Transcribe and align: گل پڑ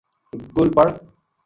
گل 0.55 0.69
پڑ 0.75 0.87